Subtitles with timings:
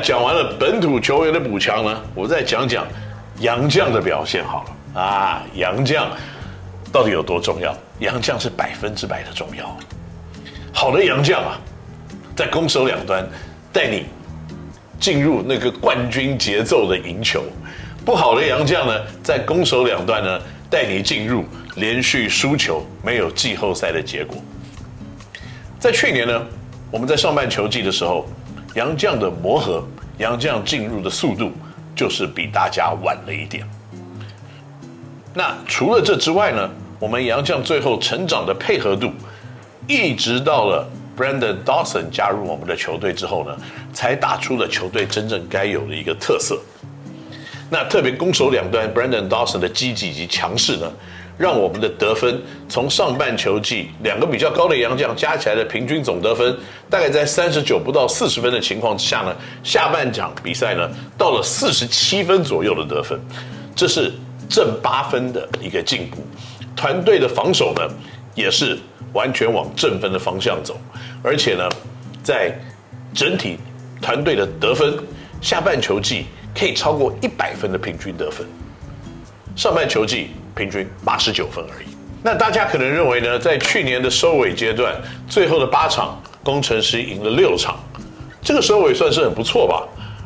[0.00, 2.86] 讲完了本土球员的补强呢，我再讲讲
[3.38, 6.10] 杨将的表现好了啊，杨将
[6.90, 7.76] 到底有多重要？
[8.00, 9.76] 杨将是百分之百的重要。
[10.72, 11.58] 好的杨将啊，
[12.34, 13.28] 在攻守两端
[13.72, 14.06] 带你
[14.98, 17.40] 进入那个冠军节奏的赢球；
[18.04, 21.44] 不好的杨将呢，在攻守两端呢带你进入
[21.76, 24.36] 连续输球、没有季后赛的结果。
[25.78, 26.42] 在去年呢，
[26.90, 28.26] 我们在上半球季的时候，
[28.74, 29.84] 杨将的磨合、
[30.18, 31.52] 杨将进入的速度
[31.94, 33.68] 就是比大家晚了一点。
[35.34, 39.12] 那除了这之外呢，我们杨将最后成长的配合度，
[39.88, 43.56] 一直到了 Brandon Dawson 加入我们的球队之后呢，
[43.92, 46.60] 才打出了球队真正该有的一个特色。
[47.68, 50.92] 那特别攻守两端，Brandon Dawson 的积极以及强势呢，
[51.40, 56.54] 让我们的得分从上半球季两个比较高的洋将加起来的平均总得分，
[56.90, 63.18] 大概在三十九不到四十分的情况之下呢，下半场比赛呢到了四十七分左右的得分，
[63.74, 64.12] 这是
[64.50, 66.18] 正八分的一个进步。
[66.76, 67.88] 团队的防守呢，
[68.34, 68.78] 也是。
[69.12, 70.78] 完全往正分的方向走，
[71.20, 71.68] 而且呢，
[72.22, 72.56] 在
[73.12, 73.58] 整体
[74.00, 74.96] 团队的得分，
[75.40, 78.46] 下半球季可以超过一百分的平均得分，
[79.56, 81.86] 上半球季平均八十九分而已。
[82.22, 84.94] 那大家可能认为呢，在去年的收尾阶段，
[85.28, 87.78] 最后的八场，工程师赢了六场，
[88.42, 89.82] 这个收尾算是很不错吧？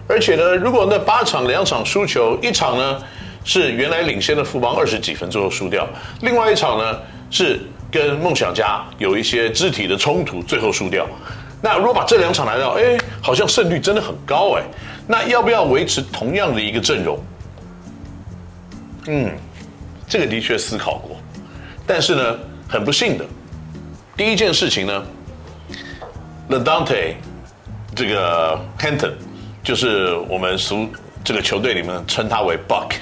[0.09, 3.03] 而且呢，如果那八场两场输球，一场呢
[3.45, 5.89] 是原来领先的富邦二十几分最后输掉，
[6.21, 6.99] 另外一场呢
[7.31, 7.61] 是。
[7.95, 11.07] 跟梦想家有一些肢体的冲突，最后输掉。
[11.63, 14.63] 那如果把这两场来到，哎，好像胜率真的很高哎。
[15.07, 17.17] 那要不要维持同样的一个阵容？
[19.07, 19.31] 嗯，
[20.09, 21.17] 这个的确思考过。
[21.87, 22.39] 但是呢，
[22.69, 23.25] 很不幸的，
[24.17, 25.05] 第一件事情呢
[26.49, 27.15] ，LaDante
[27.95, 29.13] 这个 Henton
[29.63, 30.89] 就是我们俗
[31.23, 32.95] 这个球队里面称他为 Buck。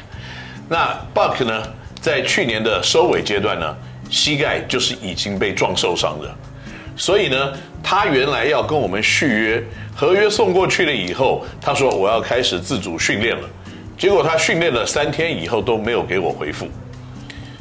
[0.69, 1.62] 那 Buck 呢，
[2.01, 3.77] 在去年的收尾阶段呢。
[4.11, 6.31] 膝盖就是已经被撞受伤的，
[6.99, 7.53] 所以呢，
[7.83, 9.65] 他原来要跟我们续约，
[9.97, 13.49] 合约送过去了以后，他说我要开始自主训练了，
[14.03, 16.67] 结果他训练了三天以后都没有给我回复，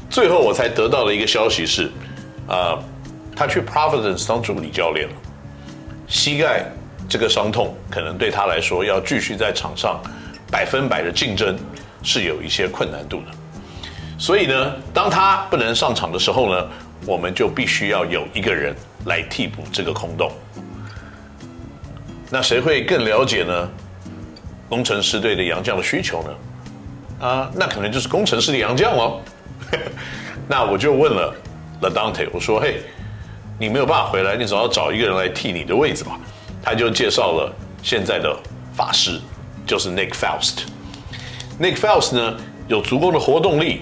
[0.09, 1.91] 最后我才得到了一个消息是，
[2.47, 2.79] 啊、
[3.35, 5.13] 他去 Providence 当助理教练了，
[6.07, 6.65] 膝盖
[7.07, 10.01] 这个伤痛可能对他来说要继续在场上
[10.49, 11.55] 百分百的竞争
[12.01, 13.25] 是有一些困难度的。
[14.17, 16.67] 所以呢，当他不能上场的时候呢，
[17.05, 18.75] 我们就必须要有一个人
[19.05, 20.31] 来替补这个空洞。
[22.31, 23.69] 那谁会更了解呢？
[24.71, 27.27] 工程师队的洋将的需求呢？
[27.27, 29.19] 啊，那可能就是工程师的洋将哦。
[30.47, 31.35] 那我就问了
[31.81, 32.77] LaDante，我说：“嘿，
[33.59, 36.17] 你没有办法回来，你总要找一个人来替你的位置吧？”
[36.63, 38.33] 他就介绍了现在的
[38.73, 39.19] 法师，
[39.67, 40.59] 就是 Nick Faust。
[41.59, 42.37] Nick Faust 呢，
[42.69, 43.81] 有足够的活动力。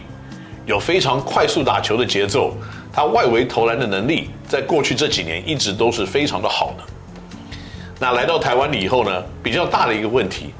[0.65, 2.55] 有非常快速打球的节奏，
[2.91, 6.83] 他外围投篮的能力，在过去这几年一直都是非常的好的。
[7.99, 10.53] 那来到台湾以后呢，比较大的一个问题，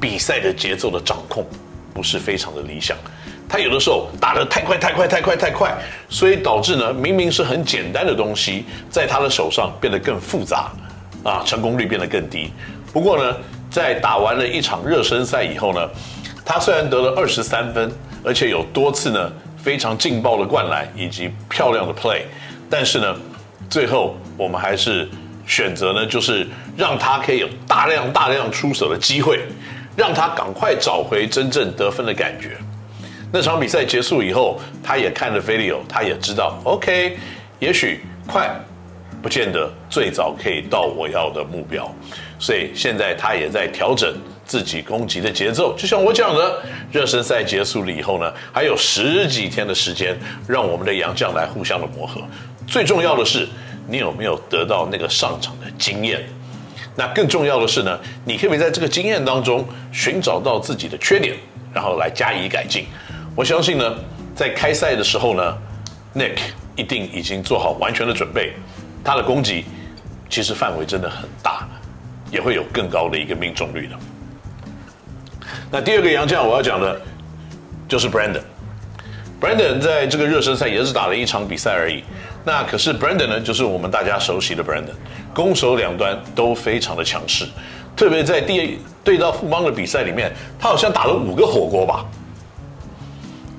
[0.00, 1.46] 比赛的节奏的掌控
[1.94, 2.96] 不是非常的理想。
[3.48, 5.76] 他有的时候打得太快太快太快太快，
[6.08, 10.70] 所以导致呢，明明是很简单的东西，在他的手上变得更复杂，
[11.22, 12.50] 啊，成功率变得更低。
[12.92, 13.36] 不过呢，
[13.70, 15.88] 在打完了一场热身赛以后呢，
[16.44, 17.90] 他虽然得了二十三分，
[18.24, 19.32] 而且有多次呢。
[19.66, 22.20] 非常劲爆的灌篮以及漂亮的 play，
[22.70, 23.16] 但是呢，
[23.68, 25.08] 最后我们还是
[25.44, 26.46] 选择呢，就是
[26.76, 29.40] 让他可以有大量大量出手的机会，
[29.96, 32.56] 让他赶快找回真正得分的感觉。
[33.32, 37.16] 那场比赛结束以后，他也看了 video，他也知道，OK，
[37.58, 38.48] 也许快
[39.22, 41.90] 不见得最早可以到我要的目标，
[42.38, 44.14] 所以现在他也在调整。
[44.46, 52.20] 自己攻击的节奏，就像我讲的，热身赛结束了以后呢，还有十几天的时间，让我们的洋将来互相的磨合。
[52.64, 53.48] 最重要的是，
[53.88, 56.24] 你有没有得到那个上场的经验？
[56.96, 61.36] 那更重要的是呢，你可不可以在这个经验当中寻找到自己的缺点，
[61.72, 62.86] 然后来加以改进？
[63.34, 63.94] 我相信呢，
[64.34, 65.58] 在开赛的时候呢
[66.14, 66.38] ，Nick
[66.74, 68.54] 一定已经做好完全的准备，
[69.04, 69.66] 他的攻击
[70.30, 71.68] 其实范围真的很大，
[72.30, 73.96] 也会有更高的一个命中率的。
[75.70, 76.98] 那第二个洋将我要讲的，
[77.86, 78.40] 就是 Brandon。
[79.38, 82.02] Brandon 在这个热身赛也是打了一场比赛而已。
[82.42, 84.94] 那可是 Brandon 呢，就是我们大家熟悉的 Brandon，
[85.36, 87.46] 攻守两端都非常的强势。
[87.94, 92.06] 特别在第对到富邦的比赛里面，他好像打了五个火锅吧？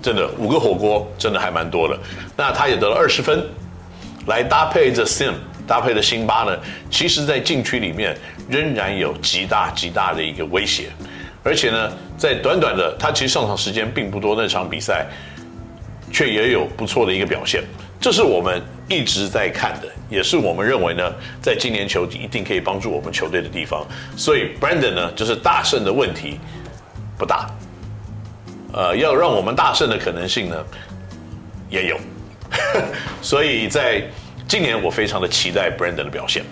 [0.01, 1.95] 真的五个火锅，真的还蛮多的。
[2.35, 3.45] 那他也得了二十分，
[4.25, 5.33] 来搭配着 Sim
[5.67, 6.57] 搭配的辛巴呢，
[6.89, 8.17] 其实在禁区里面
[8.49, 10.89] 仍然有极大极大的一个威胁，
[11.43, 15.05] 而且呢，在短短的他其实上场时间并不多那场比赛，
[16.11, 17.63] 却也有不错的一个表现，
[17.99, 23.85] 这是我们一直在看的，也是我们认为呢，在今年球一定可以帮助我们球队的地方。
[24.15, 26.39] 所以 Brandon 呢，就是大胜的问题
[27.17, 27.49] 不大，
[28.73, 30.55] 呃，要让我们大胜的可能性呢，
[31.69, 31.97] 也有。
[33.21, 34.01] 所以在
[34.47, 36.43] 今年，我非常的期待 Brandon 的表现。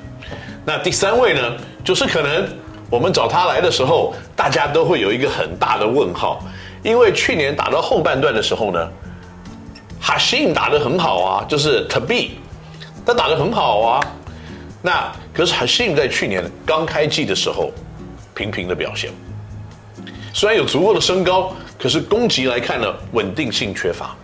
[0.65, 1.55] 那第三位呢，
[1.85, 2.45] 就是可能
[2.89, 6.43] 我们找他来的时候，大家都会有一个很大的问号，
[6.83, 8.91] 因为去年打到后半段的时候呢
[10.05, 11.87] ，Hashim 打得很好啊，就是
[13.05, 13.99] 他打得很好啊。
[14.81, 17.71] 那可是 Hashim 在去年刚开季的时候，
[18.35, 19.09] 平平的表现，
[20.31, 24.15] 虽然有足够的身高，可是攻击来看呢，稳定性缺乏。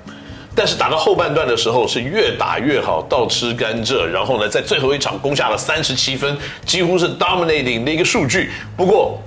[0.54, 8.52] 但是打到后半段的时候是越打越好，倒吃甘蔗，然后呢，在最后一场攻下了三十七分，几乎是 dominating 的一个数据。
[8.76, 9.18] 不过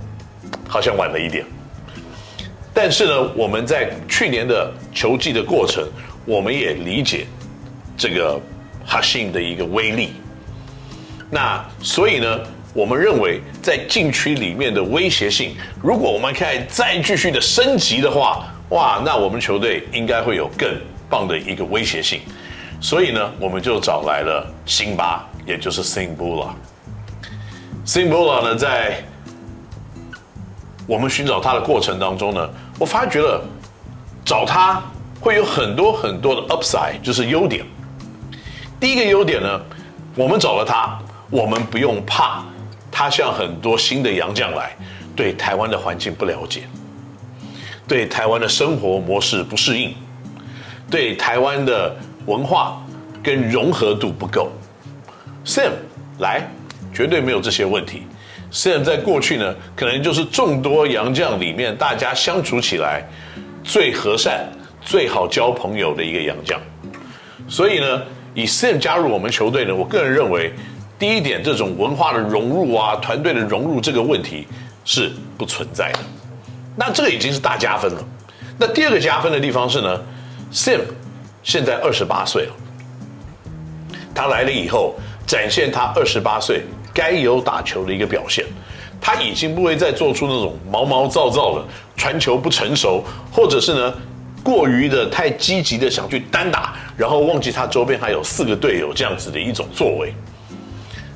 [0.69, 1.45] 好像晚了一点。
[2.75, 5.83] 但是呢，我们在去年的球季的过程，
[6.25, 7.27] 我们也理解
[7.97, 8.41] 这个
[8.87, 10.15] Hashim 的一个威力。
[11.31, 12.41] 那所以呢，
[12.73, 20.69] 我们认为在禁区里面的威胁性，如果我们可以再继续的升级的话，哇，那我们球队应该会有更。
[21.07, 22.23] 棒的一个威胁性，
[22.81, 26.49] 所以呢，我们就找来了辛巴，也就是 Sim Bula。
[27.87, 29.05] Sim Bula 呢，在
[30.89, 32.51] 我们寻找他的过程当中呢，
[32.81, 33.45] 我发觉了
[34.25, 34.83] 找他
[35.21, 37.65] 会有很多很多的 upside，就是优点。
[38.79, 39.61] 第一个优点呢，
[40.15, 40.99] 我们找了他，
[41.31, 42.45] 我们不用怕
[42.91, 44.77] 他像很多新的洋将来，
[45.17, 46.63] 对台湾的环境不了解，
[47.89, 49.95] 对台湾的生活模式不适应。
[50.91, 51.97] 对台湾的
[52.27, 52.81] 文化
[53.23, 54.53] 跟融合度不够
[55.45, 55.73] Sam
[56.19, 56.47] 来
[56.93, 58.03] 绝对没有这些问题。
[58.53, 63.03] Sam 在过去呢，可能就是众多洋将里面大家相处起来
[63.65, 64.47] 最和善、
[64.85, 66.61] 最好交朋友的一个洋将。
[67.49, 68.03] 所以呢，
[68.35, 70.53] 以 Sim 加入我们球队呢，我个人认为，
[70.99, 74.47] 第一点，这种文化的融入啊，团队的融入这个问题
[74.85, 75.99] 是不存在的。
[76.77, 78.05] 那这个已经是大加分了。
[78.59, 80.01] 那第二个加分的地方是呢
[80.53, 80.81] ？Sim
[81.43, 82.53] 现在二十八岁了，
[84.15, 84.95] 他来了以后，
[85.27, 88.45] 展现他二十八岁该有打球的一个表现。
[89.01, 91.65] 他已经不会再做出那种毛毛躁躁的
[91.95, 93.95] 传球不成熟，或者是呢
[94.45, 100.15] 过于的太积极的想去单打，然后忘记他周边还有四个队友这样子的一种作为。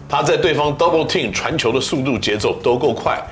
[0.08, 3.22] 他在对方 double team 传球的速度节奏都够快，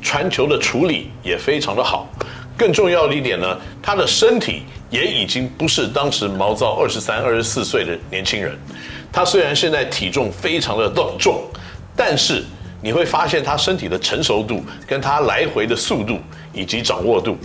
[0.00, 2.08] 传球的处理也非常的好。
[2.56, 8.58] 更重要的一点呢，他的身体也已经不是当时毛躁二十三、二十四岁的年轻人。
[9.12, 11.42] 他虽然现在体重非常的重，
[11.94, 12.42] 但是
[12.80, 16.18] 你会发现他身体的成熟度、跟他来回的速度
[16.54, 17.36] 以及掌握度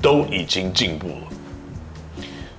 [0.00, 1.35] 都已经进步了。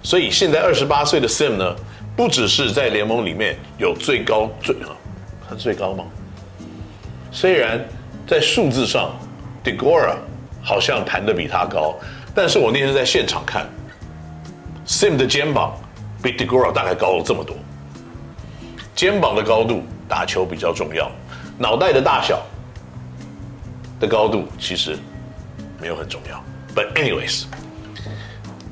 [0.07, 1.75] 所以现在二十八岁的 Sim 呢，
[2.15, 4.95] 不只是在联盟里面有最高最啊，
[5.50, 6.06] 他最高吗？
[7.30, 7.86] 虽然
[8.25, 9.12] 在数字上
[9.65, 10.15] ，Deguara。
[10.63, 11.95] 好像弹得比他高，
[12.36, 13.65] 但是我那天在现场看
[14.86, 15.74] ，Sim 的肩膀
[16.21, 17.56] 比 Deguara 大概高了这么多。
[18.94, 21.09] 肩膀的高度打球比较重要，
[21.57, 22.45] 脑袋的大小
[23.97, 24.97] 的高度其实
[25.80, 26.44] 没有很重要。
[26.76, 27.45] But anyways，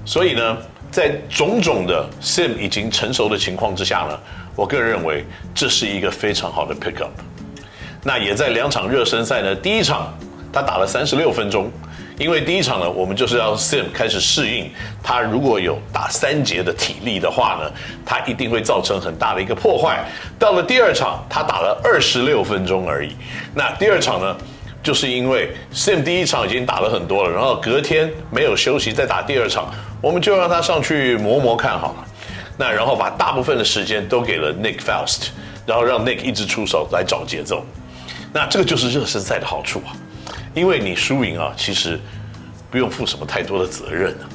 [0.03, 0.57] 所以呢，
[0.95, 4.17] 在种种的 Sim 已经成熟的情况之下呢，
[4.55, 7.11] 我个人认为这是一个非常好的 pick up。
[8.01, 10.17] 那也在两场热身赛呢，第一场
[10.53, 11.69] 他打了三十六分钟。
[12.17, 14.71] 因为第一场呢，我们就是要 Sim 开始适应，
[15.03, 17.69] 他如果有打三节的体力的话呢，
[18.05, 20.01] 他一定会造成很大的一个破坏。
[20.39, 23.11] 到了第二场，他打了二十六分钟而已。
[23.53, 24.37] 那第二场呢，
[24.85, 32.05] 就是因为 Sim 第一场已经打了很多了，然后隔天没有休息再打第二场，我们就让他上去磨磨看好了。
[32.55, 35.29] 那然后把大部分的时间都给了 Nick Faust，
[35.65, 37.65] 然后让 Nick 一直出手来找节奏。
[38.31, 39.97] 那这个就是热身赛的好处啊。
[40.53, 41.99] 因为你输赢啊，其实
[42.69, 44.29] 不用负什么太多的责任啊。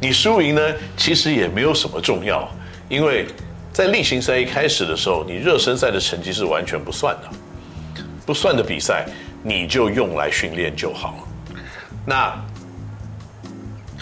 [0.00, 0.62] 你输赢呢，
[0.96, 2.50] 其实也没有什么重要，
[2.88, 3.26] 因为
[3.70, 9.06] 在例行赛一开始的时候，你热身赛的成绩是完全不算的，不算的比赛
[9.42, 11.58] 你就用来训练就好了。
[12.06, 12.34] 那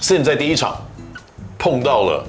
[0.00, 0.76] 现在第一场
[1.58, 2.26] 碰到了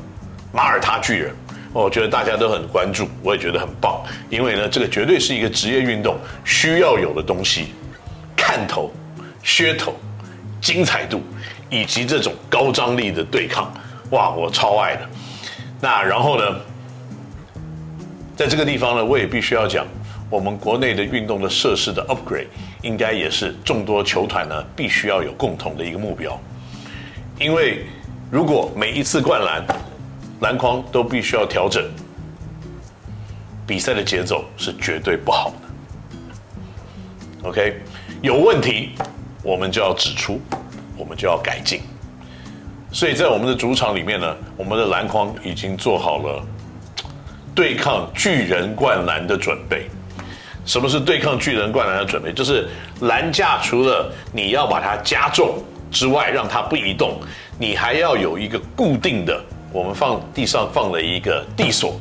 [0.51, 1.33] 马耳他巨人，
[1.73, 7.73] 我觉得大家都很关注，我也觉得很棒，因为呢，这个绝对是一个职业运动需要有的东西，
[8.35, 8.91] 看头。
[9.41, 9.95] 噱头、
[10.59, 11.23] 精彩度
[11.69, 13.71] 以及这种高张力的对抗，
[14.09, 15.09] 哇，我超爱的。
[15.79, 16.43] 那然后呢，
[18.35, 19.87] 在这个地方呢，我也必须要讲，
[20.29, 22.47] 我们国内的运动的设施的 upgrade，
[22.83, 26.39] 应该也是众多球团呢必须要有共同的一个目标。
[27.39, 27.85] 因为
[28.29, 29.65] 如果每一次灌篮，
[30.41, 31.83] 篮筐都必须要调整，
[33.65, 37.49] 比赛的节奏是绝对不好的。
[37.49, 37.81] OK，
[38.21, 38.91] 有问题
[39.41, 40.39] 我们就要指出，
[40.95, 41.81] 我们就要改进。
[42.91, 46.45] 所以在我们的主场里面呢，我们的篮筐已经做好了
[47.55, 49.89] 对抗巨人灌篮的准备。
[50.69, 52.31] 什么是对抗巨人灌篮的准备？
[52.31, 52.69] 就是
[53.01, 57.19] 篮架除了你要把它加重之外，让它不移动，
[57.57, 61.99] 你还要有一个固定的，我们放地上放了一个地锁，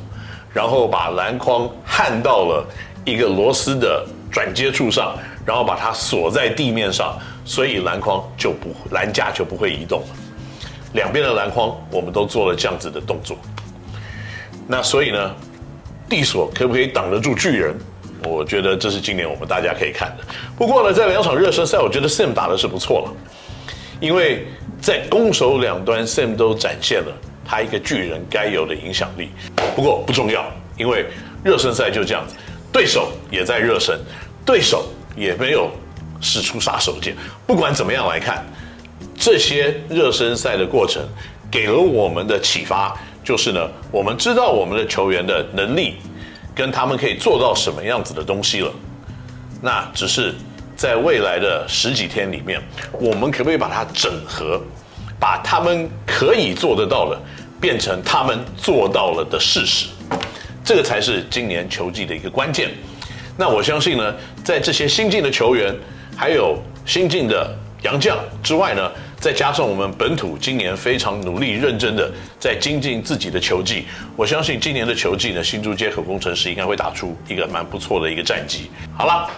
[0.53, 2.63] 然后把篮筐焊到了
[3.05, 10.07] 一个螺丝的转接处上，然后把它锁在地面上，所以篮筐就不篮架就不会移动了。
[10.93, 13.35] 两边的篮筐我们都做了这样子的动作。
[14.67, 15.35] 那所以呢，
[16.07, 17.75] 地锁可不可以挡得住巨人？
[18.23, 20.23] 我觉得这是今年我们大家可以看的。
[20.57, 23.13] 不过呢，在两场热身赛，我觉得 Sam 打的是不错了，
[23.99, 24.45] 因为
[24.81, 27.13] 在攻守两端，Sam 都展现了
[27.45, 29.29] 他一个巨人该有的影响力。
[29.75, 30.45] 不过不重要，
[30.77, 31.05] 因为
[31.43, 32.35] 热身赛就这样子，
[32.71, 33.97] 对手也在热身，
[34.45, 34.85] 对手
[35.15, 35.69] 也没有
[36.19, 37.13] 使出杀手锏。
[37.47, 38.45] 不管怎么样来看，
[39.17, 41.01] 这些热身赛的过程
[41.49, 45.95] 给了我们的启发，就是呢，我们知道我们的球员的能力。
[46.59, 48.69] 跟他们可以做到什么样子的东西了？
[49.61, 50.35] 那只是
[50.75, 52.61] 在未来的十几天里面，
[52.99, 54.61] 我们可不可以把它整合，
[55.17, 57.17] 把他们可以做得到的
[57.61, 59.87] 变成他们做到了的事实？
[60.61, 62.71] 这个才是今年球季的一个关键。
[63.37, 64.13] 那我相信呢，
[64.43, 65.73] 在这些新进的球员，
[66.17, 72.09] 还有新进的洋将之外呢，再加上我们本土今年非常努力认真的
[72.39, 73.85] 在精进自己的球技，
[74.15, 78.71] 我相信今年的球季呢，新竹街口工程师应该会打出一个蛮不错的一个战绩。
[78.95, 79.29] 好了，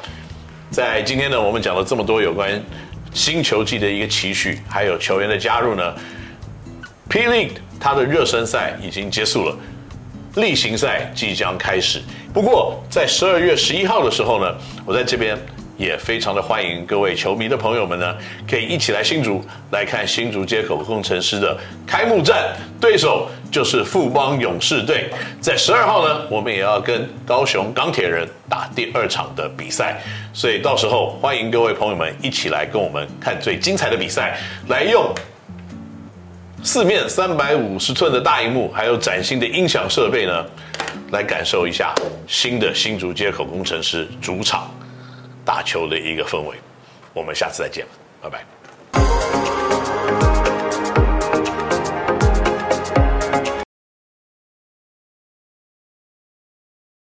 [0.69, 2.63] 在今天呢，我们讲了这么多有关
[3.11, 5.95] 新球季的一个期许，还有球员的加入呢
[7.09, 9.57] ，P-League 它的热身赛已经结束了，
[10.35, 12.03] 例行赛即将开始。
[12.31, 15.35] 不过在十二月十一号的时候呢，我在这边。
[15.81, 18.15] 也非常的欢迎各位球迷的朋友们呢，
[18.47, 21.57] 可以一起来新竹来看新竹街口工程师的
[21.87, 25.09] 开幕战，对手就是富邦勇士队。
[25.41, 29.99] 在十二号呢，我们也要跟高雄钢铁人打第二场的比赛，
[30.31, 35.11] 所以到时候欢迎各位朋友们一起来跟我们看最精彩的比赛，来用
[36.61, 40.45] 四面三百五十寸的大荧幕，还有崭新的音响设备呢，
[41.09, 41.91] 来感受一下
[42.27, 44.69] 新的新竹街口工程师主场
[45.45, 46.55] 打球的一个氛围，
[47.13, 47.85] 我们下次再见，
[48.21, 48.60] 拜拜。